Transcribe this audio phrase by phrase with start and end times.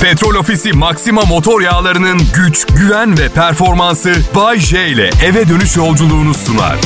[0.00, 6.34] Petrol Ofisi Maxima motor yağlarının güç, güven ve performansı Bay J ile eve dönüş yolculuğunu
[6.34, 6.76] sunar.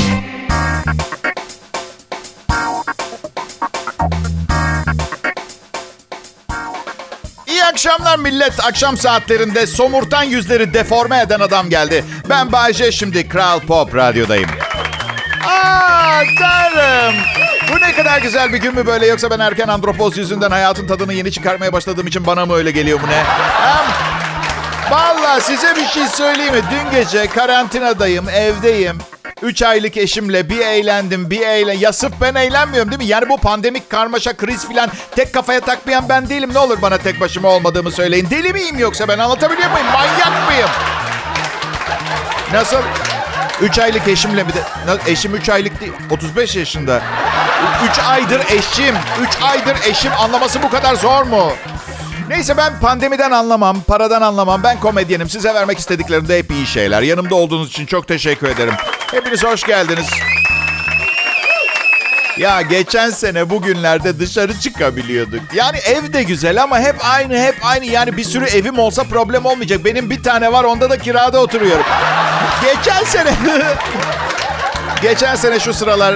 [7.47, 8.65] İyi akşamlar millet.
[8.65, 12.05] Akşam saatlerinde somurtan yüzleri deforme eden adam geldi.
[12.31, 14.51] Ben Bayce şimdi Kral Pop Radyo'dayım.
[15.47, 16.02] Aa
[16.39, 17.15] tanrım.
[17.73, 21.13] Bu ne kadar güzel bir gün mü böyle yoksa ben erken andropoz yüzünden hayatın tadını
[21.13, 23.23] yeni çıkarmaya başladığım için bana mı öyle geliyor bu ne?
[23.61, 23.85] Hem,
[24.91, 26.61] Valla size bir şey söyleyeyim mi?
[26.71, 28.99] Dün gece karantinadayım, evdeyim.
[29.43, 31.79] Üç aylık eşimle bir eğlendim, bir eğlen.
[31.79, 33.07] Ya sırf ben eğlenmiyorum değil mi?
[33.07, 36.51] Yani bu pandemik karmaşa, kriz filan tek kafaya takmayan ben değilim.
[36.55, 38.31] Ne olur bana tek başıma olmadığımı söyleyin.
[38.31, 39.87] Deli miyim yoksa ben anlatabiliyor muyum?
[39.93, 40.69] Manyak mıyım?
[42.53, 42.79] Nasıl?
[43.61, 44.63] Üç aylık eşimle bir de...
[45.07, 47.03] Eşim üç aylık değil, 35 yaşında.
[47.91, 48.95] Üç aydır eşim.
[49.21, 50.13] Üç aydır eşim.
[50.19, 51.53] Anlaması bu kadar zor mu?
[52.29, 54.63] Neyse ben pandemiden anlamam, paradan anlamam.
[54.63, 55.29] Ben komedyenim.
[55.29, 57.03] Size vermek istediklerim de hep iyi şeyler.
[57.03, 58.75] Yanımda olduğunuz için çok teşekkür ederim.
[59.11, 60.07] Hepiniz hoş geldiniz.
[62.39, 65.41] Ya geçen sene bugünlerde dışarı çıkabiliyorduk.
[65.55, 67.85] Yani ev de güzel ama hep aynı hep aynı.
[67.87, 69.85] Yani bir sürü evim olsa problem olmayacak.
[69.85, 71.85] Benim bir tane var onda da kirada oturuyorum.
[72.63, 73.35] Geçen sene...
[75.03, 76.15] geçen sene şu sıralar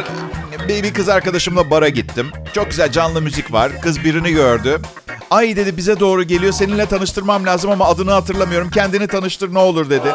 [0.69, 2.31] bir, bir kız arkadaşımla bara gittim.
[2.55, 3.73] Çok güzel canlı müzik var.
[3.83, 4.81] Kız birini gördü.
[5.31, 6.53] Ay dedi bize doğru geliyor.
[6.53, 8.71] Seninle tanıştırmam lazım ama adını hatırlamıyorum.
[8.71, 10.09] Kendini tanıştır ne olur dedi.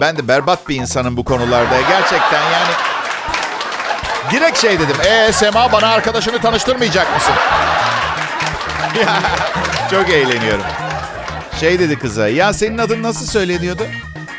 [0.00, 1.80] Ben de berbat bir insanım bu konularda.
[1.88, 2.72] Gerçekten yani
[4.30, 4.96] Direkt şey dedim.
[5.04, 7.34] Ee Sema bana arkadaşını tanıştırmayacak mısın?
[9.90, 10.64] Çok eğleniyorum.
[11.60, 12.28] Şey dedi kıza.
[12.28, 13.82] Ya senin adın nasıl söyleniyordu?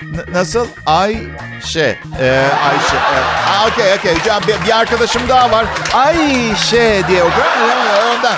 [0.02, 0.68] N- nasıl?
[0.86, 2.00] Ayşe.
[2.20, 2.98] Ee, Ayşe.
[3.14, 3.72] Evet.
[3.74, 4.16] Okey okey.
[4.48, 5.66] Bir, bir arkadaşım daha var.
[5.94, 7.48] Ayşe diye okuyor.
[8.18, 8.36] Ondan.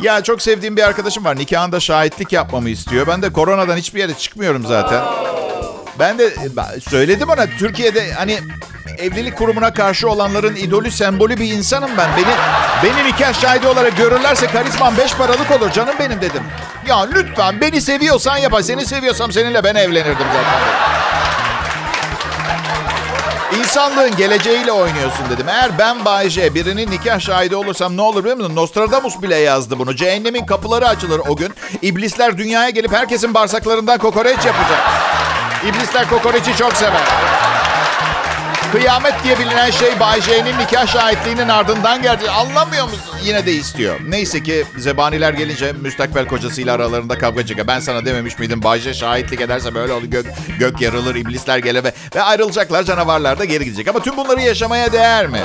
[0.00, 1.36] Ya çok sevdiğim bir arkadaşım var.
[1.36, 3.06] Nikahında şahitlik yapmamı istiyor.
[3.06, 5.00] Ben de koronadan hiçbir yere çıkmıyorum zaten.
[5.98, 8.38] Ben de ben söyledim ona Türkiye'de hani
[8.98, 12.08] evlilik kurumuna karşı olanların idolü sembolü bir insanım ben.
[12.16, 12.34] Beni
[12.82, 16.42] beni nikah şahidi olarak görürlerse karizmam beş paralık olur canım benim dedim.
[16.86, 18.52] Ya lütfen beni seviyorsan yap.
[18.62, 20.88] Seni seviyorsam seninle ben evlenirdim zaten.
[23.58, 25.48] İnsanlığın geleceğiyle oynuyorsun dedim.
[25.48, 28.56] Eğer ben Bay J birinin nikah şahidi olursam ne olur biliyor musun?
[28.56, 29.96] Nostradamus bile yazdı bunu.
[29.96, 31.54] Cehennemin kapıları açılır o gün.
[31.82, 34.80] İblisler dünyaya gelip herkesin bağırsaklarından kokoreç yapacak.
[35.64, 37.02] İblisler kokoreçi çok sever.
[38.72, 42.30] Kıyamet diye bilinen şey Bay J'nin nikah şahitliğinin ardından geldi.
[42.30, 43.16] Anlamıyor musun?
[43.24, 44.00] Yine de istiyor.
[44.08, 47.66] Neyse ki zebaniler gelince müstakbel kocasıyla aralarında kavga çıkıyor.
[47.66, 50.04] Ben sana dememiş miydim Bay J şahitlik ederse böyle olur.
[50.04, 50.26] Gök,
[50.58, 52.84] gök yarılır, iblisler gelir ve, ve ayrılacaklar.
[52.84, 53.88] Canavarlar da geri gidecek.
[53.88, 55.40] Ama tüm bunları yaşamaya değer mi?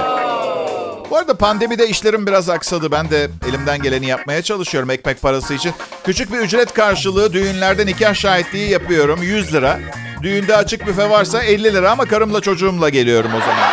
[1.09, 2.91] Bu arada pandemide işlerim biraz aksadı.
[2.91, 5.73] Ben de elimden geleni yapmaya çalışıyorum ekmek parası için.
[6.05, 9.23] Küçük bir ücret karşılığı düğünlerde nikah şahitliği yapıyorum.
[9.23, 9.79] 100 lira.
[10.23, 13.69] Düğünde açık büfe varsa 50 lira ama karımla çocuğumla geliyorum o zaman.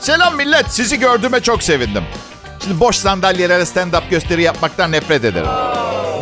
[0.00, 0.66] Selam millet.
[0.68, 2.04] Sizi gördüğüme çok sevindim.
[2.62, 5.48] Şimdi boş sandalyelere stand-up gösteri yapmaktan nefret ederim.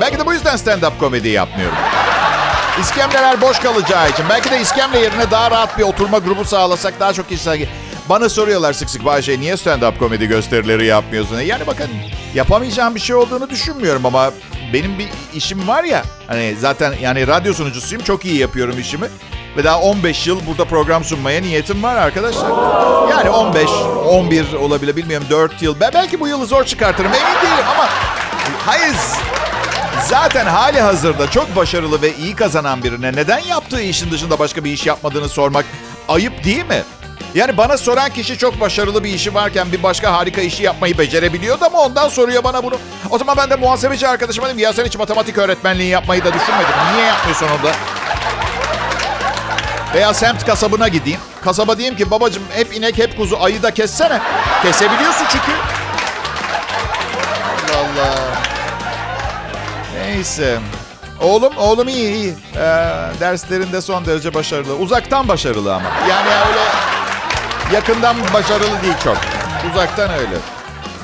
[0.00, 1.78] Belki de bu yüzden stand-up komedi yapmıyorum.
[2.80, 4.24] İskemleler boş kalacağı için.
[4.28, 7.58] Belki de iskemle yerine daha rahat bir oturma grubu sağlasak daha çok insan...
[8.12, 11.38] Bana soruyorlar sık sık Bayşe niye stand-up komedi gösterileri yapmıyorsun?
[11.38, 11.88] E, Yani bakın
[12.34, 14.30] yapamayacağım bir şey olduğunu düşünmüyorum ama
[14.72, 16.02] benim bir işim var ya.
[16.26, 19.06] Hani zaten yani radyo sunucusuyum çok iyi yapıyorum işimi.
[19.56, 22.50] Ve daha 15 yıl burada program sunmaya niyetim var arkadaşlar.
[23.10, 23.70] Yani 15,
[24.06, 25.80] 11 olabilir bilmiyorum 4 yıl.
[25.80, 27.88] Ben belki bu yılı zor çıkartırım emin değilim ama...
[28.66, 28.94] Hayır
[30.08, 34.72] Zaten hali hazırda çok başarılı ve iyi kazanan birine neden yaptığı işin dışında başka bir
[34.72, 35.64] iş yapmadığını sormak
[36.08, 36.82] ayıp değil mi?
[37.34, 41.64] Yani bana soran kişi çok başarılı bir işi varken bir başka harika işi yapmayı becerebiliyordu
[41.64, 42.74] ama ondan soruyor bana bunu.
[43.10, 46.94] O zaman ben de muhasebeci arkadaşıma dedim ya sen hiç matematik öğretmenliği yapmayı da düşünmedin.
[46.94, 47.72] Niye yapmıyorsun onu da?
[49.94, 51.20] Veya semt kasabına gideyim.
[51.44, 54.20] Kasaba diyeyim ki babacığım hep inek hep kuzu ayı da kessene.
[54.62, 55.52] Kesebiliyorsun çünkü.
[57.72, 58.14] Allah Allah.
[59.96, 60.58] Neyse.
[61.20, 62.34] Oğlum, oğlum iyi iyi.
[62.56, 62.60] Ee,
[63.20, 64.76] derslerinde son derece başarılı.
[64.76, 65.88] Uzaktan başarılı ama.
[66.08, 66.60] Yani öyle
[67.72, 69.16] yakından başarılı değil çok.
[69.72, 70.36] Uzaktan öyle.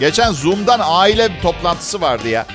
[0.01, 2.47] Geçen Zoom'dan aile toplantısı vardı ya.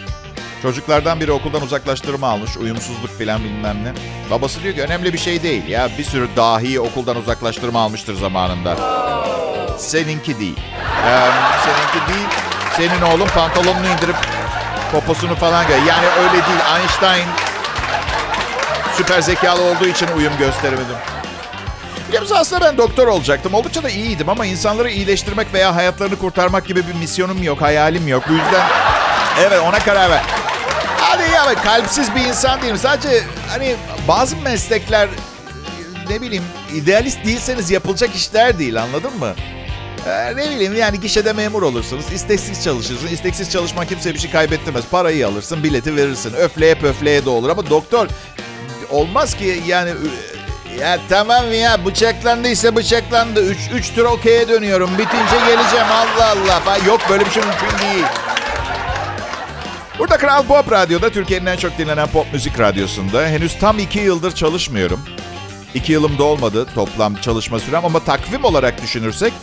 [0.61, 2.57] Çocuklardan biri okuldan uzaklaştırma almış.
[2.57, 3.91] Uyumsuzluk falan bilmem ne.
[4.31, 5.89] Babası diyor ki önemli bir şey değil ya.
[5.97, 8.75] Bir sürü dahi okuldan uzaklaştırma almıştır zamanında.
[9.77, 10.59] Seninki değil.
[11.07, 11.29] Ee,
[11.65, 12.27] seninki değil.
[12.77, 14.15] Senin oğlun pantolonunu indirip
[14.91, 16.59] poposunu falan gö- Yani öyle değil.
[16.79, 17.27] Einstein
[18.97, 20.95] süper zekalı olduğu için uyum gösteremedim.
[22.13, 23.53] Biliyor aslında ben doktor olacaktım.
[23.53, 28.23] Oldukça da iyiydim ama insanları iyileştirmek veya hayatlarını kurtarmak gibi bir misyonum yok, hayalim yok.
[28.29, 28.67] Bu yüzden
[29.39, 30.21] evet ona karar ver.
[30.97, 32.77] Hadi ya kalpsiz bir insan değilim.
[32.77, 33.75] Sadece hani
[34.07, 35.09] bazı meslekler
[36.09, 36.43] ne bileyim
[36.73, 39.33] idealist değilseniz yapılacak işler değil anladın mı?
[40.07, 42.05] Ee, ne bileyim yani gişede memur olursunuz.
[42.13, 43.07] isteksiz çalışırsın.
[43.07, 44.83] İsteksiz çalışmak kimse bir şey kaybettirmez.
[44.91, 46.33] Parayı alırsın, bileti verirsin.
[46.33, 48.07] Öfleye pöfleye de olur ama doktor
[48.89, 49.91] olmaz ki yani
[50.81, 53.45] ya tamam ya bıçaklandıysa bıçaklandı.
[53.45, 54.91] Üç, üç tur okey'e dönüyorum.
[54.97, 56.35] Bitince geleceğim Allah
[56.65, 56.77] Allah.
[56.87, 58.05] Yok böyle bir şey mümkün değil.
[59.99, 64.31] Burada Kral Pop Radyo'da Türkiye'nin en çok dinlenen pop müzik radyosunda henüz tam iki yıldır
[64.35, 64.99] çalışmıyorum.
[65.73, 69.33] İki yılım da olmadı toplam çalışma sürem ama takvim olarak düşünürsek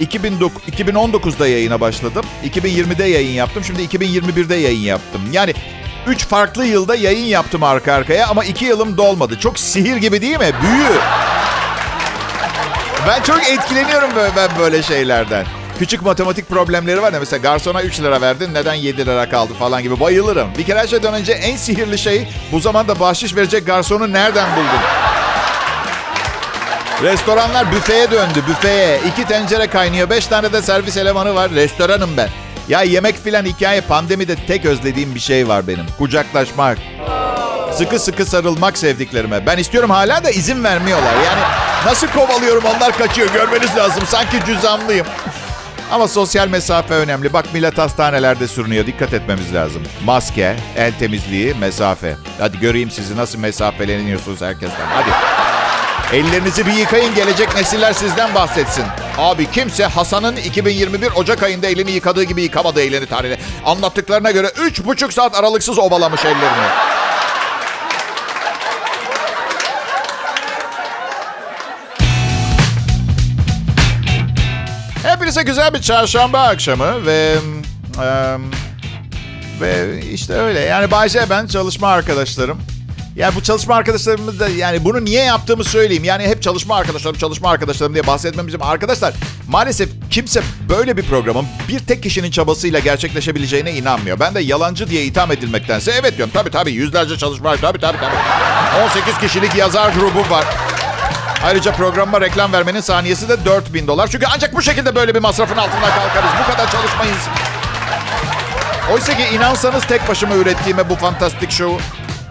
[0.00, 2.24] 2019'da yayına başladım.
[2.44, 3.64] 2020'de yayın yaptım.
[3.64, 5.22] Şimdi 2021'de yayın yaptım.
[5.32, 5.54] Yani
[6.08, 9.38] 3 farklı yılda yayın yaptım arka arkaya ama 2 yılım dolmadı.
[9.38, 10.52] Çok sihir gibi değil mi?
[10.62, 10.98] Büyü.
[13.08, 15.46] Ben çok etkileniyorum böyle, ben böyle şeylerden.
[15.78, 19.82] Küçük matematik problemleri var ya mesela garsona 3 lira verdin neden 7 lira kaldı falan
[19.82, 20.48] gibi bayılırım.
[20.58, 24.80] Bir kere her şeyden önce en sihirli şey bu zamanda bahşiş verecek garsonu nereden buldun?
[27.02, 29.00] Restoranlar büfeye döndü, büfeye.
[29.08, 31.50] İki tencere kaynıyor, beş tane de servis elemanı var.
[31.50, 32.28] Restoranım ben.
[32.68, 35.86] Ya yemek filan hikaye pandemide tek özlediğim bir şey var benim.
[35.98, 36.78] Kucaklaşmak.
[37.72, 39.46] Sıkı sıkı sarılmak sevdiklerime.
[39.46, 41.14] Ben istiyorum hala da izin vermiyorlar.
[41.14, 41.40] Yani
[41.86, 44.02] nasıl kovalıyorum onlar kaçıyor görmeniz lazım.
[44.06, 45.06] Sanki cüzamlıyım.
[45.90, 47.32] Ama sosyal mesafe önemli.
[47.32, 48.86] Bak millet hastanelerde sürünüyor.
[48.86, 49.82] Dikkat etmemiz lazım.
[50.04, 52.16] Maske, el temizliği, mesafe.
[52.38, 54.86] Hadi göreyim sizi nasıl mesafeleniyorsunuz herkesten.
[54.86, 55.10] Hadi.
[56.16, 58.84] Ellerinizi bir yıkayın gelecek nesiller sizden bahsetsin.
[59.18, 63.38] Abi kimse Hasan'ın 2021 Ocak ayında elini yıkadığı gibi yıkamadı elini tarihine.
[63.64, 66.68] Anlattıklarına göre 3,5 saat aralıksız ovalamış ellerini.
[75.02, 77.36] Hepinize güzel bir çarşamba akşamı ve...
[78.02, 78.36] E,
[79.60, 80.60] ve işte öyle.
[80.60, 82.58] Yani Bayce ben çalışma arkadaşlarım.
[83.16, 86.04] Yani bu çalışma arkadaşlarımız da yani bunu niye yaptığımı söyleyeyim.
[86.04, 88.62] Yani hep çalışma arkadaşlarım, çalışma arkadaşlarım diye bahsetmemizim.
[88.62, 89.14] Arkadaşlar
[89.48, 94.20] maalesef kimse böyle bir programın bir tek kişinin çabasıyla gerçekleşebileceğine inanmıyor.
[94.20, 96.32] Ben de yalancı diye itham edilmektense evet diyorum.
[96.34, 98.16] Tabii tabii yüzlerce çalışma, tabii tabii tabii.
[98.84, 100.44] 18 kişilik yazar grubu var.
[101.44, 104.08] Ayrıca programıma reklam vermenin saniyesi de 4000 dolar.
[104.08, 106.30] Çünkü ancak bu şekilde böyle bir masrafın altından kalkarız.
[106.42, 107.18] Bu kadar çalışmayız.
[108.92, 111.80] Oysa ki inansanız tek başıma ürettiğime bu fantastik şovu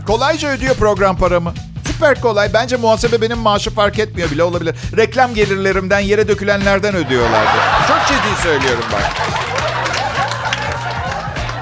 [0.08, 1.54] Kolayca ödüyor program paramı.
[1.88, 2.54] Süper kolay.
[2.54, 4.76] Bence muhasebe benim maaşı fark etmiyor bile olabilir.
[4.98, 7.58] Reklam gelirlerimden yere dökülenlerden ödüyorlardı.
[7.88, 9.02] Çok ciddi söylüyorum bak.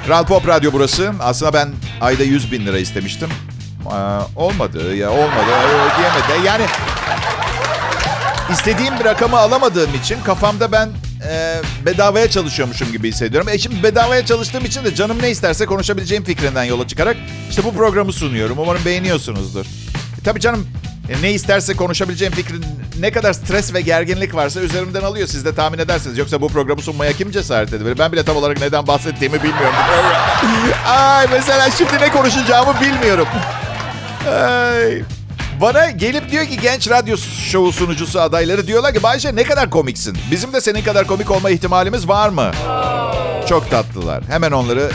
[0.06, 1.12] Kral Pop Radyo burası.
[1.20, 1.70] Aslında ben
[2.02, 3.30] ayda 100 bin lira istemiştim.
[3.86, 3.96] Ee,
[4.36, 5.52] olmadı ya olmadı.
[5.66, 6.48] Ödeyemedi.
[6.48, 6.66] Yani
[8.52, 10.90] istediğim bir rakamı alamadığım için kafamda ben
[11.30, 13.50] e, bedavaya çalışıyormuşum gibi hissediyorum.
[13.50, 17.18] E şimdi bedavaya çalıştığım için de canım ne isterse konuşabileceğim fikrinden yola çıkarak
[17.50, 18.58] işte bu programı sunuyorum.
[18.60, 19.66] Umarım beğeniyorsunuzdur.
[19.66, 20.68] E, tabii canım
[21.10, 22.66] e, ne isterse konuşabileceğim fikrin
[23.00, 25.28] ne kadar stres ve gerginlik varsa üzerimden alıyor.
[25.28, 26.18] Siz de tahmin edersiniz.
[26.18, 28.00] Yoksa bu programı sunmaya kim cesaret edebilir?
[28.00, 29.76] Ben bile tam olarak neden bahsettiğimi bilmiyorum.
[30.88, 33.28] Ay mesela şimdi ne konuşacağımı bilmiyorum.
[34.30, 35.15] Ay.
[35.62, 37.18] Bana gelip diyor ki genç radyo
[37.52, 40.18] şovu sunucusu adayları diyorlar ki Bayşe ne kadar komiksin.
[40.32, 42.52] Bizim de senin kadar komik olma ihtimalimiz var mı?
[43.50, 44.24] Çok tatlılar.
[44.30, 44.92] Hemen onları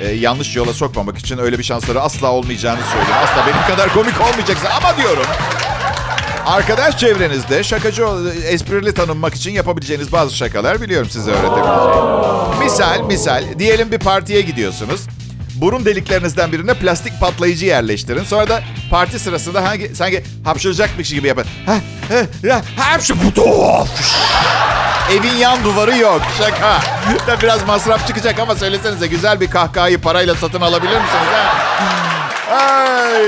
[0.00, 3.14] e, yanlış yola sokmamak için öyle bir şansları asla olmayacağını söylüyorum.
[3.24, 5.26] Asla benim kadar komik olmayacaksın ama diyorum.
[6.46, 8.04] Arkadaş çevrenizde şakacı,
[8.46, 12.58] esprili tanınmak için yapabileceğiniz bazı şakalar biliyorum size öğretebileceğim.
[12.64, 13.58] Misal, misal.
[13.58, 15.00] Diyelim bir partiye gidiyorsunuz.
[15.60, 18.24] Burun deliklerinizden birine plastik patlayıcı yerleştirin.
[18.24, 21.44] Sonra da parti sırasında hangi sanki hapşıracakmış gibi yapın.
[21.66, 21.76] Ha,
[22.48, 23.14] ha, hapşı
[25.12, 26.22] Evin yan duvarı yok.
[26.38, 26.80] Şaka.
[27.26, 31.28] Da biraz masraf çıkacak ama söylesenize güzel bir kahkahayı parayla satın alabilir misiniz?
[31.32, 32.56] Ha?
[32.56, 33.22] Ay.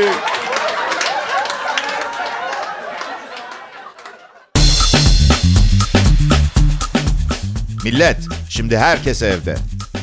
[7.84, 9.56] Millet, şimdi herkes evde.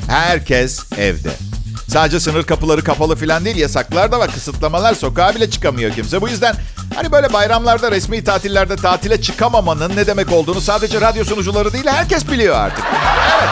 [0.08, 1.49] Herkes evde.
[1.90, 4.32] Sadece sınır kapıları kapalı falan değil yasaklar da var.
[4.32, 6.22] Kısıtlamalar sokağa bile çıkamıyor kimse.
[6.22, 6.56] Bu yüzden
[6.96, 12.28] hani böyle bayramlarda resmi tatillerde tatile çıkamamanın ne demek olduğunu sadece radyo sunucuları değil herkes
[12.32, 12.86] biliyor artık.
[13.42, 13.50] Evet.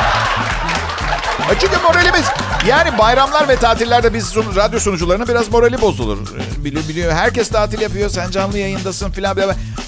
[1.51, 2.25] E çünkü moralimiz
[2.67, 6.17] yani bayramlar ve tatillerde biz sun, radyo sunucularının biraz morali bozulur.
[6.58, 7.13] Biliyor, biliyor.
[7.13, 8.10] Herkes tatil yapıyor.
[8.10, 9.38] Sen canlı yayındasın filan.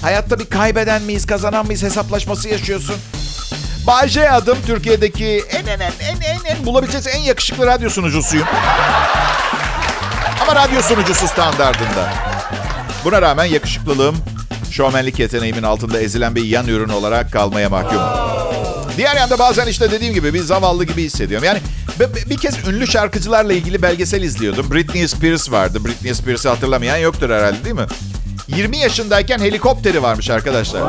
[0.02, 2.96] Hayatta bir kaybeden miyiz, kazanan mıyız hesaplaşması yaşıyorsun.
[3.86, 8.46] Bay adım Türkiye'deki en en en en en en bulabileceğiniz en yakışıklı radyo sunucusuyum.
[10.42, 12.12] Ama radyo sunucusu standardında.
[13.04, 14.16] Buna rağmen yakışıklılığım
[14.70, 18.00] şovmenlik yeteneğimin altında ezilen bir yan ürün olarak kalmaya mahkum.
[18.96, 21.46] Diğer yanda bazen işte dediğim gibi bir zavallı gibi hissediyorum.
[21.46, 21.58] Yani
[22.30, 24.70] bir kez ünlü şarkıcılarla ilgili belgesel izliyordum.
[24.72, 25.84] Britney Spears vardı.
[25.84, 27.86] Britney Spears'ı hatırlamayan yoktur herhalde değil mi?
[28.48, 30.80] 20 yaşındayken helikopteri varmış arkadaşlar.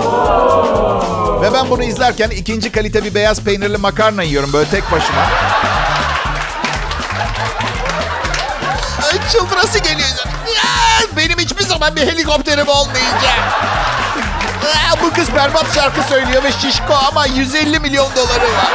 [1.41, 5.29] Ve ben bunu izlerken ikinci kalite bir beyaz peynirli makarna yiyorum böyle tek başıma.
[9.31, 10.10] Çıldırası geliyor.
[11.17, 13.39] Benim hiçbir zaman bir helikopterim olmayacak.
[15.03, 18.71] Bu kız berbat şarkı söylüyor ve şişko ama 150 milyon doları var.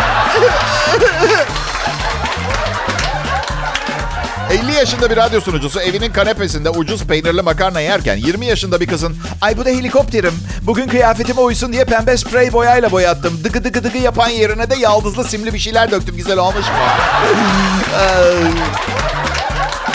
[4.57, 9.17] 50 yaşında bir radyo sunucusu evinin kanepesinde ucuz peynirli makarna yerken 20 yaşında bir kızın
[9.41, 13.45] ay bu da helikopterim bugün kıyafetime uysun diye pembe sprey boyayla boyattım.
[13.45, 16.17] Dıgı dıgı dıgı yapan yerine de yaldızlı simli bir şeyler döktüm.
[16.17, 16.75] Güzel olmuş mu?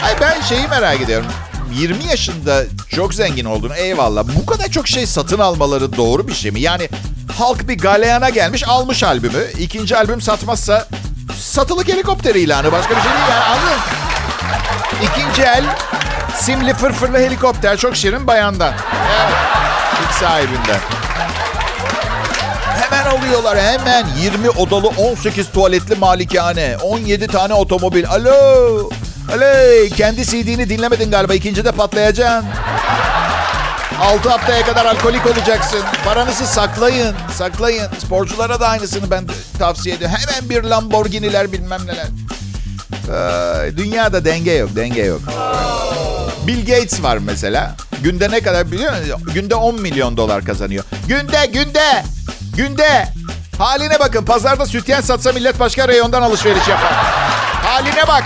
[0.03, 1.27] ay ben şeyi merak ediyorum.
[1.74, 4.24] 20 yaşında çok zengin olduğunu eyvallah.
[4.41, 6.62] Bu kadar çok şey satın almaları doğru bir şey mi?
[6.62, 6.89] Yani
[7.38, 9.44] halk bir galeyana gelmiş almış albümü.
[9.60, 10.88] İkinci albüm satmazsa
[11.39, 12.72] satılık helikopter ilanı.
[12.72, 14.11] Başka bir şey değil yani anladın
[15.03, 15.63] İkinci el
[16.36, 17.77] simli fırfırlı helikopter.
[17.77, 18.74] Çok şirin bayandan.
[19.22, 19.34] Evet.
[20.03, 20.79] İlk sahibinden.
[22.81, 24.05] Hemen alıyorlar hemen.
[24.22, 26.77] 20 odalı 18 tuvaletli malikane.
[26.84, 28.05] 17 tane otomobil.
[28.10, 28.89] Alo.
[29.31, 29.89] Alo.
[29.98, 31.34] Kendi CD'ni dinlemedin galiba.
[31.34, 32.50] İkinci de patlayacaksın.
[34.01, 35.81] 6 haftaya kadar alkolik olacaksın.
[36.05, 37.15] Paranızı saklayın.
[37.38, 37.88] Saklayın.
[38.05, 39.27] Sporculara da aynısını ben
[39.60, 40.17] tavsiye ediyorum.
[40.20, 42.08] Hemen bir Lamborghini'ler bilmem neler.
[43.77, 45.22] Dünyada denge yok, denge yok.
[46.48, 47.75] Bill Gates var mesela.
[48.03, 49.34] Günde ne kadar biliyor musun?
[49.34, 50.84] Günde 10 milyon dolar kazanıyor.
[51.08, 52.03] Günde, günde,
[52.58, 53.08] günde.
[53.58, 54.25] Haline bakın.
[54.25, 56.94] Pazarda sütyen satsa millet başka reyondan alışveriş yapar.
[57.63, 58.24] Haline bak.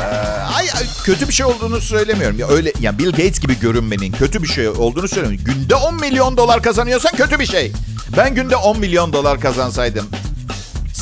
[0.00, 0.66] Ee, ay,
[1.04, 2.38] kötü bir şey olduğunu söylemiyorum.
[2.38, 5.44] Ya öyle ya Bill Gates gibi görünmenin kötü bir şey olduğunu söylemiyorum.
[5.54, 7.72] Günde 10 milyon dolar kazanıyorsan kötü bir şey.
[8.16, 10.06] Ben günde 10 milyon dolar kazansaydım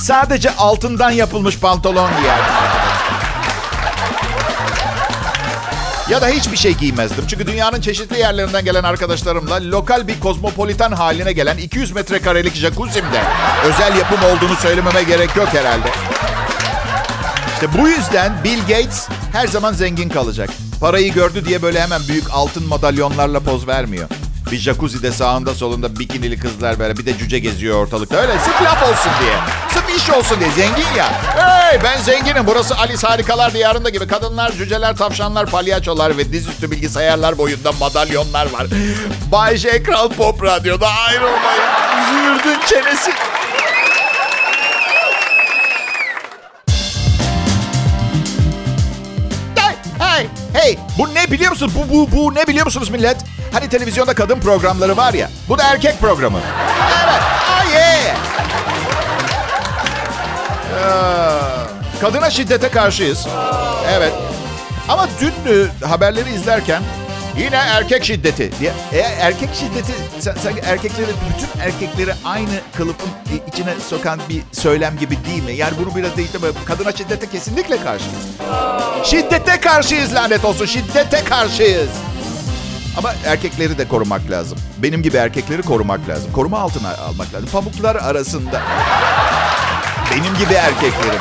[0.01, 2.55] Sadece altından yapılmış pantolon giyerdim.
[6.11, 7.25] Ya da hiçbir şey giymezdim.
[7.29, 13.23] Çünkü dünyanın çeşitli yerlerinden gelen arkadaşlarımla lokal bir kozmopolitan haline gelen 200 metrekarelik jacuzzi'mde
[13.65, 15.89] özel yapım olduğunu söylememe gerek yok herhalde.
[17.55, 20.51] İşte bu yüzden Bill Gates her zaman zengin kalacak.
[20.81, 24.09] Parayı gördü diye böyle hemen büyük altın madalyonlarla poz vermiyor.
[24.53, 28.17] Bir jacuzzi'de sağında solunda bikinili kızlar böyle bir de cüce geziyor ortalıkta.
[28.17, 29.33] Öyle sırf laf olsun diye.
[29.75, 30.51] Sırf iş olsun diye.
[30.51, 31.09] Zengin ya.
[31.37, 32.47] Hey ben zenginim.
[32.47, 34.07] Burası Alice Harikalar Diyarı'nda gibi.
[34.07, 38.67] Kadınlar, cüceler, tavşanlar, palyaçolar ve dizüstü bilgisayarlar boyunda madalyonlar var.
[39.33, 39.83] Bay J.
[39.83, 41.71] Kral Pop Radyo'da ayrılmayın.
[42.11, 43.11] Züğürdün çenesi.
[49.99, 51.73] Hey, hey, bu ne biliyor musun?
[51.75, 53.17] Bu, bu, bu ne biliyor musunuz millet?
[53.53, 55.31] Hani televizyonda kadın programları var ya.
[55.49, 56.39] Bu da erkek programı.
[57.05, 57.21] Evet.
[57.51, 58.17] Oh yeah.
[60.79, 63.27] Ee, kadına şiddete karşıyız.
[63.93, 64.13] Evet.
[64.89, 66.83] Ama dün haberleri izlerken
[67.39, 68.73] yine erkek şiddeti diye.
[68.93, 73.11] E, erkek şiddeti sen erkekleri bütün erkekleri aynı kılıfın
[73.53, 75.53] içine sokan bir söylem gibi değil mi?
[75.53, 78.25] Yani bunu biraz değil de kadına şiddete kesinlikle karşıyız.
[79.05, 80.67] Şiddete karşıyız lanet olsun.
[80.67, 81.91] Şiddete karşıyız.
[82.97, 84.59] Ama erkekleri de korumak lazım.
[84.79, 86.33] Benim gibi erkekleri korumak lazım.
[86.33, 87.49] Koruma altına almak lazım.
[87.53, 88.63] Pamuklar arasında.
[90.11, 91.21] Benim gibi erkeklerimi.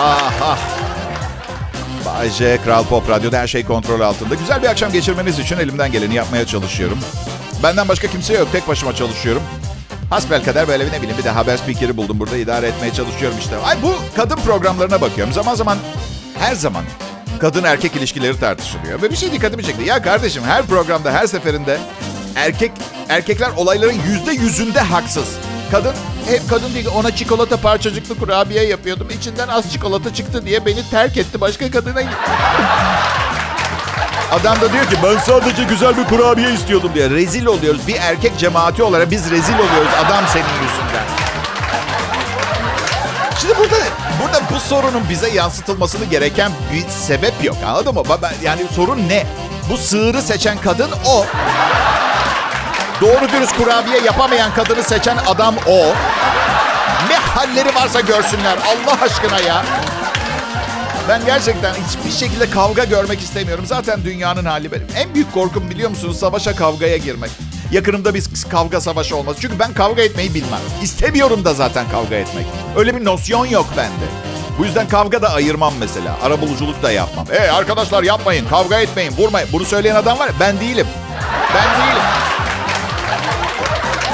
[0.00, 0.58] Aha.
[2.06, 4.34] Bayce Kral Pop Radyo'da her şey kontrol altında.
[4.34, 6.98] Güzel bir akşam geçirmeniz için elimden geleni yapmaya çalışıyorum.
[7.62, 8.48] Benden başka kimse yok.
[8.52, 9.42] Tek başıma çalışıyorum.
[10.10, 13.56] Hasbel kadar böyle ne bileyim bir de haber spikeri buldum burada idare etmeye çalışıyorum işte.
[13.56, 15.32] Ay bu kadın programlarına bakıyorum.
[15.32, 15.78] Zaman zaman
[16.38, 16.84] her zaman
[17.42, 19.02] kadın erkek ilişkileri tartışılıyor.
[19.02, 19.84] Ve bir şey dikkatimi çekti.
[19.84, 21.78] Ya kardeşim her programda her seferinde
[22.36, 22.72] erkek
[23.08, 25.28] erkekler olayların yüzde yüzünde haksız.
[25.70, 25.94] Kadın
[26.26, 29.08] hep kadın değil ona çikolata parçacıklı kurabiye yapıyordum.
[29.10, 31.40] İçinden az çikolata çıktı diye beni terk etti.
[31.40, 32.00] Başka kadına
[34.32, 37.10] Adam da diyor ki ben sadece güzel bir kurabiye istiyordum diye.
[37.10, 37.86] Rezil oluyoruz.
[37.88, 41.04] Bir erkek cemaati olarak biz rezil oluyoruz adam senin yüzünden.
[43.40, 43.76] Şimdi burada
[44.22, 47.56] burada bu sorunun bize yansıtılmasını gereken bir sebep yok.
[47.66, 48.02] Anladın mı?
[48.42, 49.26] Yani sorun ne?
[49.70, 51.24] Bu sığırı seçen kadın o.
[53.00, 55.78] Doğru dürüst kurabiye yapamayan kadını seçen adam o.
[57.08, 59.64] Ne halleri varsa görsünler Allah aşkına ya.
[61.08, 63.66] Ben gerçekten hiçbir şekilde kavga görmek istemiyorum.
[63.66, 64.86] Zaten dünyanın hali benim.
[64.96, 66.18] En büyük korkum biliyor musunuz?
[66.18, 67.30] Savaşa kavgaya girmek.
[67.72, 69.36] Yakınımda bir kavga savaşı olmaz.
[69.40, 70.60] Çünkü ben kavga etmeyi bilmem.
[70.82, 72.46] İstemiyorum da zaten kavga etmek.
[72.76, 74.04] Öyle bir nosyon yok bende.
[74.58, 76.16] Bu yüzden kavga da ayırmam mesela.
[76.22, 77.26] Arabuluculuk da yapmam.
[77.30, 79.48] Hey arkadaşlar yapmayın, kavga etmeyin, vurmayın.
[79.52, 80.86] Bunu söyleyen adam var ya ben değilim.
[81.54, 82.02] Ben değilim.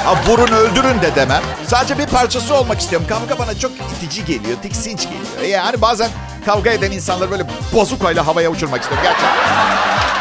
[0.05, 1.41] Ha, vurun öldürün de demem.
[1.67, 3.07] Sadece bir parçası olmak istiyorum.
[3.09, 5.59] Kavga bana çok itici geliyor, tiksinç geliyor.
[5.59, 6.09] Yani bazen
[6.45, 10.18] kavga eden insanları böyle bozukayla havaya uçurmak istiyorum gerçekten.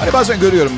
[0.00, 0.72] Hani bazen görüyorum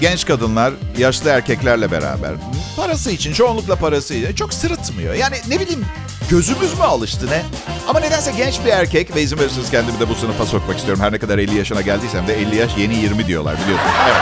[0.00, 2.32] genç kadınlar yaşlı erkeklerle beraber
[2.76, 5.14] parası için çoğunlukla parası için çok sırıtmıyor.
[5.14, 5.84] Yani ne bileyim
[6.30, 7.42] gözümüz mü alıştı ne?
[7.88, 11.02] Ama nedense genç bir erkek ve izin verirseniz kendimi de bu sınıfa sokmak istiyorum.
[11.02, 13.92] Her ne kadar 50 yaşına geldiysem de 50 yaş yeni 20 diyorlar biliyorsunuz.
[14.04, 14.16] Evet.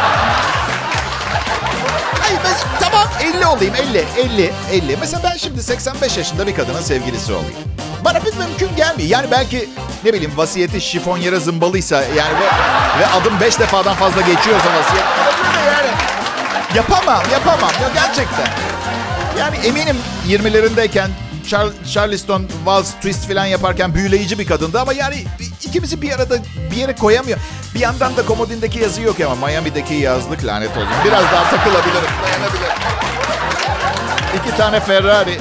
[2.21, 4.97] Hayır ben, tamam 50 olayım 50 50 50.
[5.01, 7.59] Mesela ben şimdi 85 yaşında bir kadının sevgilisi olayım.
[8.05, 9.09] Bana bir mümkün gelmiyor.
[9.11, 9.69] Yani belki
[10.05, 12.47] ne bileyim vasiyeti şifon yere zımbalıysa yani ve,
[13.01, 15.05] ve adım 5 defadan fazla geçiyorsa vasiyet.
[15.67, 15.89] Yani
[16.75, 18.47] yapamam yapamam ya gerçekten.
[19.39, 19.97] Yani eminim
[20.29, 21.09] 20'lerindeyken
[21.49, 25.25] Char Charleston Waltz Twist falan yaparken büyüleyici bir kadındı ama yani
[25.63, 26.39] ikimizi bir arada
[26.71, 27.39] bir yere koyamıyor.
[27.75, 30.89] Bir yandan da komodindeki yazı yok ama Miami'deki yazlık lanet olsun.
[31.05, 32.73] Biraz daha takılabilirim, dayanabilirim.
[34.41, 35.39] İki tane Ferrari.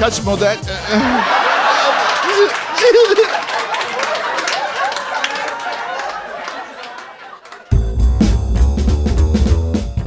[0.00, 0.56] Kaç model?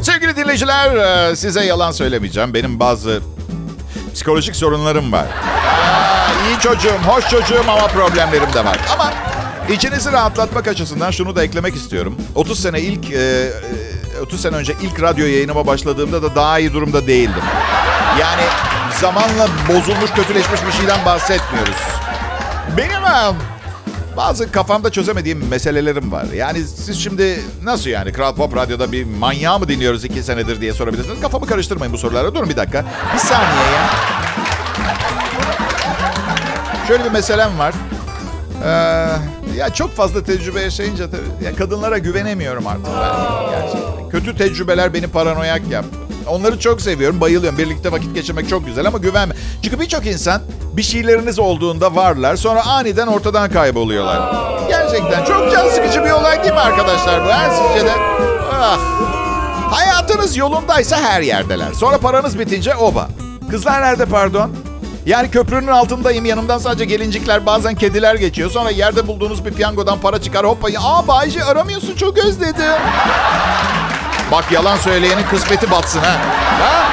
[0.01, 0.95] Sevgili dinleyiciler,
[1.31, 2.53] e, size yalan söylemeyeceğim.
[2.53, 3.21] Benim bazı
[4.13, 5.25] psikolojik sorunlarım var.
[5.25, 8.77] Aa, iyi çocuğum, hoş çocuğum ama problemlerim de var.
[8.93, 9.13] Ama
[9.69, 12.15] içinizi rahatlatmak açısından şunu da eklemek istiyorum.
[12.35, 13.49] 30 sene ilk e,
[14.21, 17.43] 30 sene önce ilk radyo yayınıma başladığımda da daha iyi durumda değildim.
[18.19, 18.43] Yani
[19.01, 21.75] zamanla bozulmuş, kötüleşmiş bir şeyden bahsetmiyoruz.
[22.77, 23.03] Benim
[24.17, 26.25] bazı kafamda çözemediğim meselelerim var.
[26.35, 30.73] Yani siz şimdi nasıl yani Kral Pop Radyo'da bir manyağı mı dinliyoruz iki senedir diye
[30.73, 31.21] sorabilirsiniz.
[31.21, 32.35] Kafamı karıştırmayın bu sorulara.
[32.35, 32.85] Durun bir dakika.
[33.13, 33.89] Bir saniye ya.
[36.87, 37.73] Şöyle bir meselem var.
[38.65, 38.69] Ee,
[39.57, 44.02] ya çok fazla tecrübe yaşayınca tabii ya kadınlara güvenemiyorum artık ben gerçekten.
[44.13, 45.97] Kötü tecrübeler beni paranoyak yaptı.
[46.27, 47.57] Onları çok seviyorum, bayılıyorum.
[47.57, 49.35] Birlikte vakit geçirmek çok güzel ama güvenme.
[49.63, 50.41] Çünkü birçok insan
[50.73, 52.35] bir şeyleriniz olduğunda varlar.
[52.35, 54.35] Sonra aniden ortadan kayboluyorlar.
[54.69, 57.29] Gerçekten çok can sıkıcı bir olay değil mi arkadaşlar bu?
[57.29, 57.91] Her sizce de.
[58.53, 58.79] Ah.
[59.71, 61.73] Hayatınız yolundaysa her yerdeler.
[61.73, 63.07] Sonra paranız bitince oba.
[63.51, 64.51] Kızlar nerede pardon?
[65.05, 66.25] Yani köprünün altındayım.
[66.25, 68.51] Yanımdan sadece gelincikler bazen kediler geçiyor.
[68.51, 70.45] Sonra yerde bulduğunuz bir piyangodan para çıkar.
[70.45, 70.67] Hoppa.
[70.79, 72.81] Aa Bayce aramıyorsun çok özledim.
[74.33, 76.17] Bak yalan söyleyenin kısmeti batsın ha.
[76.59, 76.85] ha?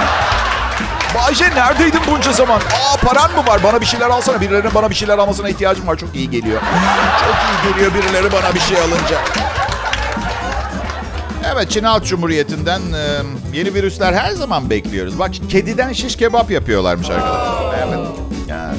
[1.15, 2.57] Bayce neredeydin bunca zaman?
[2.61, 3.61] Aa paran mı var?
[3.65, 4.41] Bana bir şeyler alsana.
[4.41, 5.97] Birilerinin bana bir şeyler almasına ihtiyacım var.
[5.97, 6.61] Çok iyi geliyor.
[7.21, 9.19] Çok iyi geliyor birileri bana bir şey alınca.
[11.55, 13.23] Evet Çin Halk Cumhuriyeti'nden e,
[13.53, 15.19] yeni virüsler her zaman bekliyoruz.
[15.19, 17.75] Bak kediden şiş kebap yapıyorlarmış arkadaşlar.
[17.79, 17.99] Evet.
[18.49, 18.77] Yani.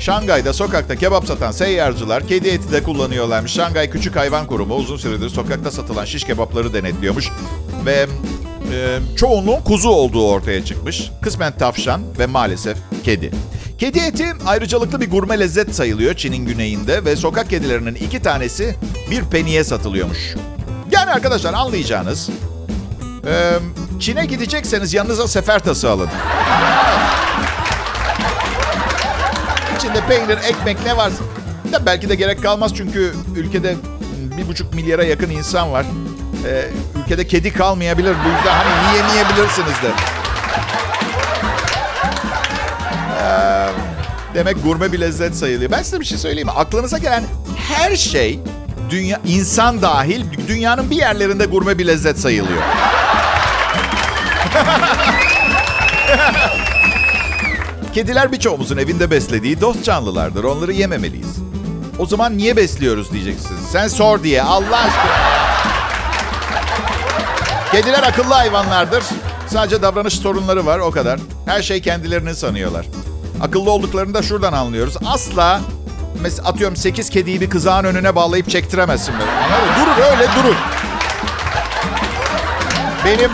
[0.00, 3.52] Şangay'da sokakta kebap satan seyyarcılar kedi eti de kullanıyorlarmış.
[3.52, 7.28] Şangay Küçük Hayvan Kurumu uzun süredir sokakta satılan şiş kebapları denetliyormuş.
[7.86, 8.06] Ve
[8.72, 11.10] e, çoğunluğun kuzu olduğu ortaya çıkmış.
[11.22, 13.30] Kısmen tavşan ve maalesef kedi.
[13.78, 18.76] Kedi eti ayrıcalıklı bir gurme lezzet sayılıyor Çin'in güneyinde ve sokak kedilerinin iki tanesi
[19.10, 20.34] bir peniye satılıyormuş.
[20.90, 22.30] Yani arkadaşlar anlayacağınız
[23.26, 23.58] e,
[24.00, 26.08] Çin'e gidecekseniz yanınıza sefer tası alın.
[29.86, 31.24] İçinde peynir, ekmek ne varsa.
[31.72, 33.74] Da belki de gerek kalmaz çünkü ülkede
[34.38, 35.86] bir buçuk milyara yakın insan var.
[36.46, 36.68] Ee,
[37.02, 38.14] ülkede kedi kalmayabilir.
[38.24, 39.90] Bu yüzden hani yiyemeyebilirsiniz de.
[43.22, 43.66] Ee,
[44.34, 45.70] demek gurme bir lezzet sayılıyor.
[45.70, 46.54] Ben size bir şey söyleyeyim mi?
[46.56, 47.24] Aklınıza gelen
[47.68, 48.40] her şey
[48.90, 52.62] dünya insan dahil dünyanın bir yerlerinde gurme bir lezzet sayılıyor.
[57.96, 60.44] Kediler birçoğumuzun evinde beslediği dost canlılardır.
[60.44, 61.36] Onları yememeliyiz.
[61.98, 63.60] O zaman niye besliyoruz diyeceksiniz.
[63.72, 65.16] Sen sor diye Allah aşkına.
[67.72, 69.04] Kediler akıllı hayvanlardır.
[69.46, 71.20] Sadece davranış sorunları var o kadar.
[71.46, 72.86] Her şey kendilerini sanıyorlar.
[73.42, 74.96] Akıllı olduklarını da şuradan anlıyoruz.
[75.06, 75.60] Asla
[76.22, 79.30] mesela atıyorum 8 kediyi bir kızağın önüne bağlayıp çektiremezsin böyle.
[79.30, 79.80] Anladın?
[79.80, 80.56] Durur öyle durur.
[83.04, 83.30] Benim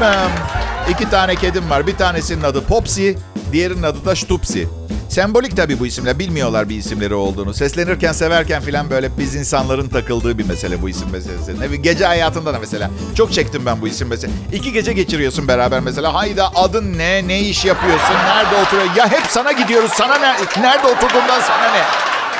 [0.91, 1.87] iki tane kedim var.
[1.87, 3.13] Bir tanesinin adı Popsy,
[3.53, 4.69] diğerinin adı da Stupsi.
[5.09, 6.19] Sembolik tabii bu isimler.
[6.19, 7.55] Bilmiyorlar bir isimleri olduğunu.
[7.55, 11.61] Seslenirken, severken falan böyle biz insanların takıldığı bir mesele bu isim meselesi.
[11.61, 12.91] Ne gece hayatında da mesela.
[13.15, 14.39] Çok çektim ben bu isim meselesi.
[14.53, 16.15] İki gece geçiriyorsun beraber mesela.
[16.15, 17.29] Hayda adın ne?
[17.29, 18.15] Ne iş yapıyorsun?
[18.27, 18.97] Nerede oturuyor?
[18.97, 19.91] Ya hep sana gidiyoruz.
[19.93, 20.35] Sana ne?
[20.61, 21.83] Nerede oturduğundan sana ne?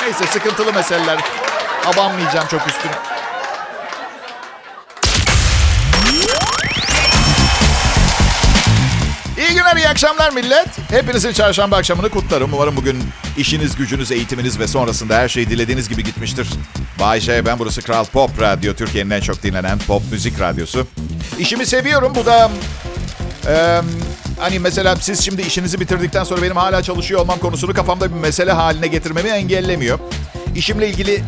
[0.03, 1.19] Neyse sıkıntılı meseleler.
[1.85, 3.12] Abanmayacağım çok üstüne.
[9.83, 10.67] İyi akşamlar millet.
[10.89, 12.53] Hepinizin çarşamba akşamını kutlarım.
[12.53, 13.03] Umarım bugün
[13.37, 16.47] işiniz, gücünüz, eğitiminiz ve sonrasında her şey dilediğiniz gibi gitmiştir.
[16.99, 18.73] Bay J, ben burası Kral Pop Radyo.
[18.73, 20.87] Türkiye'nin en çok dinlenen pop müzik radyosu.
[21.39, 22.13] İşimi seviyorum.
[22.15, 22.51] Bu da...
[23.47, 23.81] e,
[24.39, 28.51] hani mesela siz şimdi işinizi bitirdikten sonra benim hala çalışıyor olmam konusunu kafamda bir mesele
[28.51, 29.99] haline getirmemi engellemiyor.
[30.55, 31.23] İşimle ilgili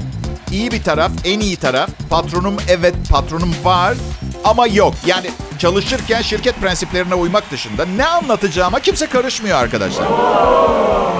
[0.51, 1.89] iyi bir taraf, en iyi taraf.
[2.09, 3.95] Patronum evet patronum var
[4.45, 4.93] ama yok.
[5.05, 5.29] Yani
[5.59, 10.07] çalışırken şirket prensiplerine uymak dışında ne anlatacağıma kimse karışmıyor arkadaşlar.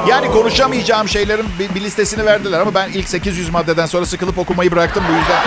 [0.10, 4.72] Yani konuşamayacağım şeylerin bir, bir listesini verdiler ama ben ilk 800 maddeden sonra sıkılıp okumayı
[4.72, 5.44] bıraktım bu yüzden.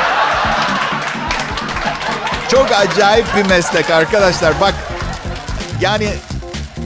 [2.51, 4.61] Çok acayip bir meslek arkadaşlar.
[4.61, 4.75] Bak
[5.81, 6.09] yani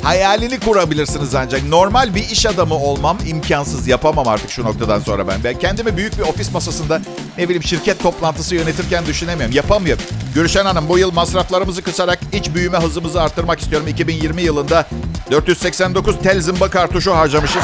[0.03, 1.65] hayalini kurabilirsiniz ancak.
[1.69, 3.89] Normal bir iş adamı olmam imkansız.
[3.89, 5.45] Yapamam artık şu noktadan sonra ben.
[5.45, 7.01] Ben kendimi büyük bir ofis masasında
[7.39, 9.57] ne bileyim şirket toplantısı yönetirken düşünemiyorum.
[9.57, 10.05] Yapamıyorum.
[10.35, 13.89] Gülşen Hanım bu yıl masraflarımızı kısarak iç büyüme hızımızı arttırmak istiyorum.
[13.89, 14.87] 2020 yılında
[15.31, 17.63] 489 tel zımba kartuşu harcamışız.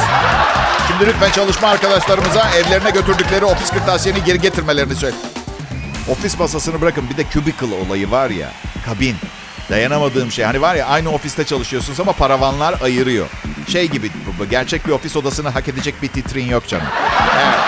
[0.88, 5.16] Şimdi lütfen çalışma arkadaşlarımıza evlerine götürdükleri ofis kırtasiyeni geri getirmelerini söyle.
[6.09, 8.53] Ofis masasını bırakın bir de cubicle olayı var ya.
[8.87, 9.16] Kabin.
[9.70, 10.44] Dayanamadığım şey.
[10.44, 13.26] Hani var ya aynı ofiste çalışıyorsunuz ama paravanlar ayırıyor.
[13.68, 14.11] Şey gibi
[14.50, 16.87] gerçek bir ofis odasını hak edecek bir titrin yok canım.
[17.37, 17.59] Evet.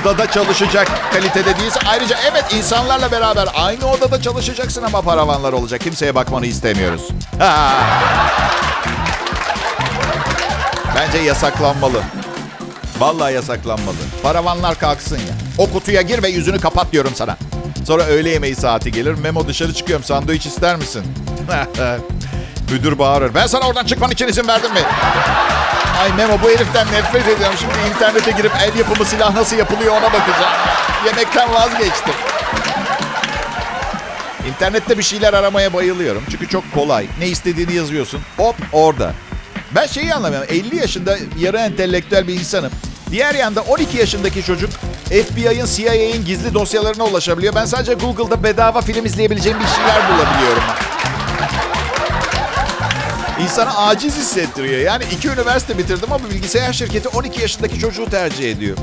[0.00, 1.80] Odada çalışacak kalitede değilse.
[1.88, 5.80] Ayrıca evet insanlarla beraber aynı odada çalışacaksın ama paravanlar olacak.
[5.80, 7.02] Kimseye bakmanı istemiyoruz.
[10.96, 12.02] Bence yasaklanmalı.
[12.98, 13.96] Vallahi yasaklanmalı.
[14.22, 15.34] Paravanlar kalksın ya.
[15.58, 17.36] O kutuya gir ve yüzünü kapat diyorum sana.
[17.86, 19.14] Sonra öğle yemeği saati gelir.
[19.14, 20.04] Memo dışarı çıkıyorum.
[20.04, 21.02] Sandviç ister misin?
[22.70, 23.34] Müdür bağırır.
[23.34, 24.80] Ben sana oradan çıkman için izin verdim mi?
[26.00, 27.56] Ay Memo bu heriften nefret ediyorum.
[27.60, 30.52] Şimdi internete girip el yapımı silah nasıl yapılıyor ona bakacağım.
[31.06, 32.14] Yemekten vazgeçtim.
[34.48, 36.22] İnternette bir şeyler aramaya bayılıyorum.
[36.30, 37.06] Çünkü çok kolay.
[37.18, 38.20] Ne istediğini yazıyorsun.
[38.36, 39.12] Hop orada.
[39.74, 40.48] Ben şeyi anlamıyorum.
[40.50, 42.70] 50 yaşında yarı entelektüel bir insanım.
[43.10, 44.70] Diğer yanda 12 yaşındaki çocuk
[45.04, 47.54] FBI'ın, CIA'in gizli dosyalarına ulaşabiliyor.
[47.54, 50.62] Ben sadece Google'da bedava film izleyebileceğim bir şeyler bulabiliyorum.
[53.42, 54.80] İnsana aciz hissettiriyor.
[54.80, 58.76] Yani iki üniversite bitirdim ama bilgisayar şirketi 12 yaşındaki çocuğu tercih ediyor.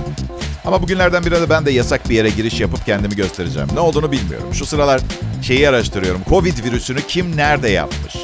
[0.66, 3.68] Ama bugünlerden birinde ben de yasak bir yere giriş yapıp kendimi göstereceğim.
[3.74, 4.54] Ne olduğunu bilmiyorum.
[4.54, 5.02] Şu sıralar
[5.42, 6.22] şeyi araştırıyorum.
[6.30, 8.16] Covid virüsünü kim nerede yapmış?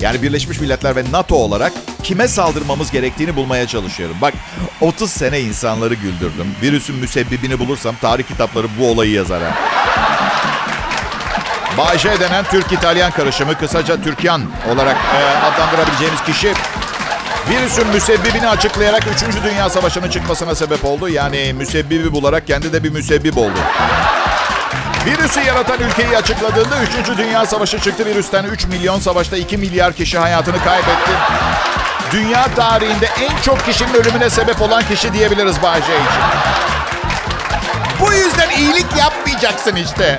[0.00, 4.16] Yani Birleşmiş Milletler ve NATO olarak kime saldırmamız gerektiğini bulmaya çalışıyorum.
[4.20, 4.34] Bak
[4.80, 6.54] 30 sene insanları güldürdüm.
[6.62, 9.42] Virüsün müsebbibini bulursam tarih kitapları bu olayı yazar.
[9.42, 9.54] ha.
[11.78, 14.42] Bay J denen Türk-İtalyan karışımı kısaca Türkyan
[14.74, 16.52] olarak e, adlandırabileceğimiz kişi
[17.50, 19.44] virüsün müsebbibini açıklayarak 3.
[19.44, 21.08] Dünya Savaşı'nın çıkmasına sebep oldu.
[21.08, 23.58] Yani müsebbibi bularak kendi de bir müsebbip oldu.
[25.06, 27.18] Virüsü yaratan ülkeyi açıkladığında 3.
[27.18, 28.06] Dünya Savaşı çıktı.
[28.06, 31.10] Virüsten 3 milyon savaşta 2 milyar kişi hayatını kaybetti.
[32.12, 36.22] Dünya tarihinde en çok kişinin ölümüne sebep olan kişi diyebiliriz Bay J için.
[38.00, 40.18] Bu yüzden iyilik yapmayacaksın işte.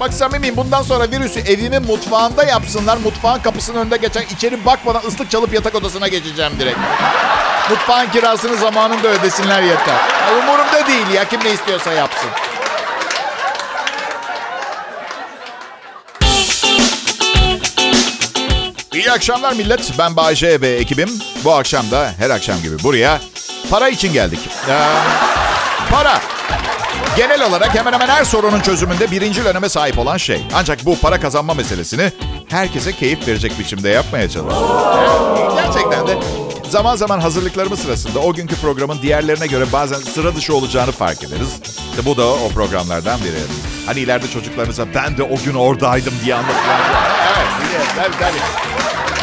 [0.00, 2.96] Bak samimiyim bundan sonra virüsü evimin mutfağında yapsınlar.
[2.96, 6.78] Mutfağın kapısının önünde geçen içeri bakmadan ıslık çalıp yatak odasına geçeceğim direkt.
[7.70, 9.96] Mutfağın kirasını zamanında ödesinler yeter.
[10.42, 12.30] Umurumda değil ya kim ne istiyorsa yapsın.
[18.96, 19.92] İyi akşamlar millet.
[19.98, 21.08] Ben Bayece ve ekibim.
[21.44, 23.20] Bu akşam da her akşam gibi buraya
[23.70, 24.38] para için geldik.
[24.68, 24.72] Ee,
[25.90, 26.20] para.
[27.16, 30.46] Genel olarak hemen hemen her sorunun çözümünde birinci öneme sahip olan şey.
[30.54, 32.12] Ancak bu para kazanma meselesini
[32.48, 35.54] herkese keyif verecek biçimde yapmaya çalışıyoruz.
[35.54, 36.18] Gerçekten de
[36.70, 41.48] zaman zaman hazırlıklarımız sırasında o günkü programın diğerlerine göre bazen sıra dışı olacağını fark ederiz.
[41.90, 43.38] İşte bu da o programlardan biri.
[43.86, 47.15] Hani ileride çocuklarınıza ben de o gün oradaydım diye anlatılan.
[47.96, 48.38] Tabii tabii.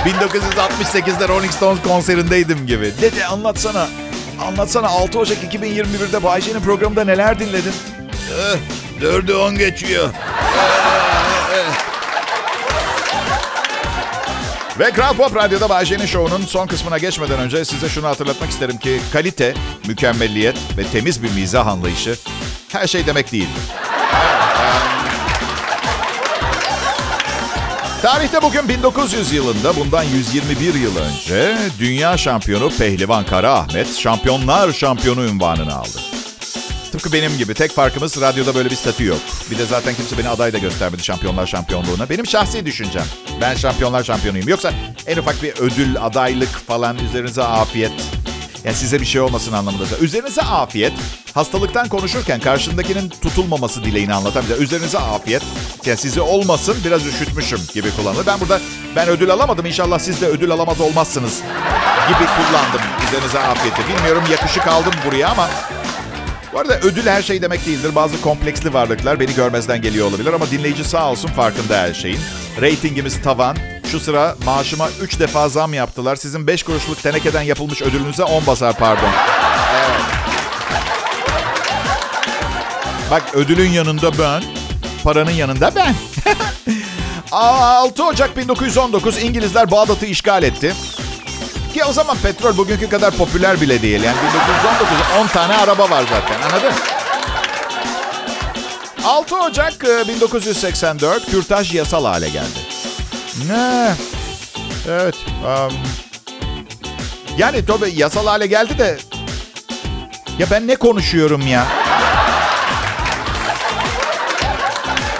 [0.09, 2.93] 1968'de Rolling Stones konserindeydim gibi.
[3.01, 3.87] Dede anlatsana.
[4.47, 7.73] Anlatsana 6 Ocak 2021'de Bayce'nin programında neler dinledin?
[8.31, 8.57] Eh,
[9.01, 10.09] 4'ü 10 geçiyor.
[14.79, 18.99] Ve Kral Pop Radyo'da Bayce'nin şovunun son kısmına geçmeden önce size şunu hatırlatmak isterim ki
[19.13, 19.53] kalite,
[19.87, 22.15] mükemmelliyet ve temiz bir mizah anlayışı
[22.71, 23.61] her şey demek değildir.
[28.03, 35.21] Tarihte bugün 1900 yılında bundan 121 yıl önce dünya şampiyonu Pehlivan Kara Ahmet şampiyonlar şampiyonu
[35.21, 35.99] unvanını aldı.
[36.91, 39.19] Tıpkı benim gibi tek farkımız radyoda böyle bir statü yok.
[39.51, 42.09] Bir de zaten kimse beni aday da göstermedi şampiyonlar şampiyonluğuna.
[42.09, 43.05] Benim şahsi düşüncem.
[43.41, 44.47] Ben şampiyonlar şampiyonuyum.
[44.47, 44.73] Yoksa
[45.07, 47.93] en ufak bir ödül, adaylık falan üzerinize afiyet.
[48.65, 49.97] Yani size bir şey olmasın anlamında.
[50.01, 50.93] Üzerinize afiyet.
[51.33, 54.43] Hastalıktan konuşurken karşındakinin tutulmaması dileğini anlatan.
[54.59, 55.43] Üzerinize afiyet.
[55.85, 58.25] Yani sizi olmasın biraz üşütmüşüm gibi kullanılır.
[58.25, 58.59] Ben burada
[58.95, 59.65] ben ödül alamadım.
[59.65, 61.41] İnşallah siz de ödül alamaz olmazsınız
[62.07, 62.81] gibi kullandım.
[63.07, 63.81] Üzerinize afiyeti.
[63.87, 65.49] Bilmiyorum yakışık aldım buraya ama
[66.53, 67.95] bu arada ödül her şey demek değildir.
[67.95, 72.19] Bazı kompleksli varlıklar beni görmezden geliyor olabilir ama dinleyici sağ olsun farkında her şeyin.
[72.61, 73.57] Ratingimiz tavan.
[73.91, 76.15] Şu sıra maaşıma 3 defa zam yaptılar.
[76.15, 79.09] Sizin 5 kuruşluk tenekeden yapılmış ödülünüze 10 basar pardon.
[79.75, 80.22] Evet.
[83.11, 84.43] Bak ödülün yanında ben,
[85.03, 85.95] paranın yanında ben.
[87.31, 90.73] 6 Ocak 1919 İngilizler Bağdat'ı işgal etti.
[91.73, 94.03] Ki o zaman petrol bugünkü kadar popüler bile değil.
[94.03, 96.73] Yani 1919'da 10 tane araba var zaten anladın?
[99.05, 102.59] 6 Ocak 1984 kürtaj yasal hale geldi.
[103.47, 103.95] Ne?
[104.89, 105.15] Evet.
[105.45, 105.73] Um,
[107.37, 108.97] yani tabii yasal hale geldi de
[110.39, 111.67] ya ben ne konuşuyorum ya?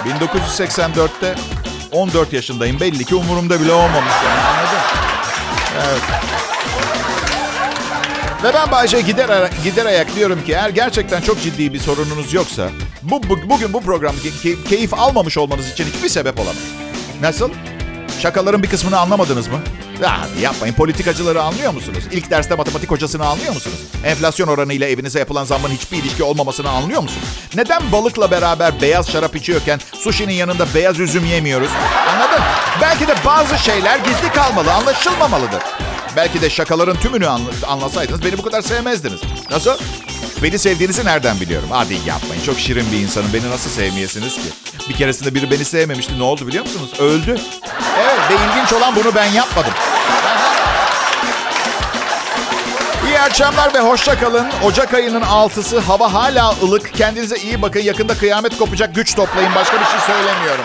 [0.08, 1.34] 1984'te
[1.92, 2.80] 14 yaşındayım.
[2.80, 4.40] Belli ki umurumda bile olmamış yani?
[5.88, 6.02] Evet.
[8.42, 12.68] Ve ben Bayce gider, gider ayak diyorum ki eğer gerçekten çok ciddi bir sorununuz yoksa
[13.02, 16.56] bu, bu bugün bu programda ke- keyif almamış olmanız için hiçbir sebep olamaz.
[17.20, 17.50] Nasıl?
[18.20, 19.58] Şakaların bir kısmını anlamadınız mı?
[20.02, 20.74] Ya yapmayın.
[20.74, 22.04] Politikacıları anlıyor musunuz?
[22.12, 23.76] İlk derste matematik hocasını anlıyor musunuz?
[24.04, 27.26] Enflasyon oranıyla evinize yapılan zammın hiçbir ilişki olmamasını anlıyor musunuz?
[27.54, 31.68] Neden balıkla beraber beyaz şarap içiyorken sushi'nin yanında beyaz üzüm yemiyoruz?
[32.14, 32.44] Anladın?
[32.80, 35.62] Belki de bazı şeyler gizli kalmalı, anlaşılmamalıdır.
[36.16, 39.20] Belki de şakaların tümünü anla- anlasaydınız beni bu kadar sevmezdiniz.
[39.50, 39.70] Nasıl?
[40.44, 41.68] Beni sevdiğinizi nereden biliyorum?
[41.72, 42.42] Hadi yapmayın.
[42.42, 43.32] Çok şirin bir insanım.
[43.34, 44.48] Beni nasıl sevmeyesiniz ki?
[44.88, 46.18] Bir keresinde biri beni sevmemişti.
[46.18, 47.00] Ne oldu biliyor musunuz?
[47.00, 47.38] Öldü.
[48.00, 49.72] Evet ve ilginç olan bunu ben yapmadım.
[53.06, 54.46] İyi akşamlar ve hoşça kalın.
[54.64, 56.94] Ocak ayının 6'sı hava hala ılık.
[56.94, 57.80] Kendinize iyi bakın.
[57.80, 58.94] Yakında kıyamet kopacak.
[58.94, 59.54] Güç toplayın.
[59.54, 60.64] Başka bir şey söylemiyorum.